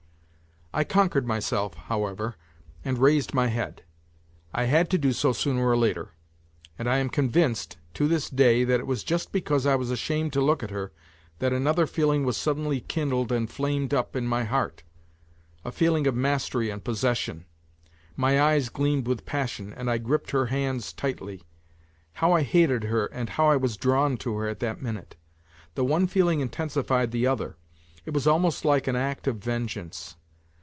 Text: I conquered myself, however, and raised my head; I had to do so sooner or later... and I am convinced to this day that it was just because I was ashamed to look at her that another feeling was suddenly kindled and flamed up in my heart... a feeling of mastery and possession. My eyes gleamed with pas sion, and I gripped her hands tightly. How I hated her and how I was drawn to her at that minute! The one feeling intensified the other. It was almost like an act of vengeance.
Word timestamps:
I 0.73 0.85
conquered 0.85 1.27
myself, 1.27 1.73
however, 1.73 2.35
and 2.85 2.97
raised 2.97 3.33
my 3.33 3.47
head; 3.47 3.83
I 4.53 4.63
had 4.67 4.89
to 4.91 4.97
do 4.97 5.11
so 5.11 5.33
sooner 5.33 5.67
or 5.67 5.75
later... 5.75 6.11
and 6.79 6.87
I 6.89 6.99
am 6.99 7.09
convinced 7.09 7.75
to 7.95 8.07
this 8.07 8.29
day 8.29 8.63
that 8.63 8.79
it 8.79 8.87
was 8.87 9.03
just 9.03 9.33
because 9.33 9.65
I 9.65 9.75
was 9.75 9.91
ashamed 9.91 10.31
to 10.31 10.41
look 10.41 10.63
at 10.63 10.69
her 10.71 10.93
that 11.39 11.51
another 11.51 11.85
feeling 11.85 12.23
was 12.23 12.37
suddenly 12.37 12.79
kindled 12.79 13.33
and 13.33 13.49
flamed 13.51 13.93
up 13.93 14.15
in 14.15 14.25
my 14.27 14.45
heart... 14.45 14.83
a 15.65 15.73
feeling 15.73 16.07
of 16.07 16.15
mastery 16.15 16.69
and 16.69 16.81
possession. 16.81 17.43
My 18.15 18.41
eyes 18.41 18.69
gleamed 18.69 19.07
with 19.07 19.25
pas 19.25 19.49
sion, 19.49 19.73
and 19.73 19.91
I 19.91 19.97
gripped 19.97 20.31
her 20.31 20.45
hands 20.45 20.93
tightly. 20.93 21.43
How 22.13 22.31
I 22.31 22.43
hated 22.43 22.85
her 22.85 23.07
and 23.07 23.31
how 23.31 23.47
I 23.47 23.57
was 23.57 23.75
drawn 23.75 24.15
to 24.19 24.37
her 24.37 24.47
at 24.47 24.59
that 24.59 24.81
minute! 24.81 25.17
The 25.75 25.83
one 25.83 26.07
feeling 26.07 26.39
intensified 26.39 27.11
the 27.11 27.27
other. 27.27 27.57
It 28.05 28.13
was 28.13 28.25
almost 28.25 28.63
like 28.63 28.87
an 28.87 28.95
act 28.95 29.27
of 29.27 29.35
vengeance. 29.35 30.15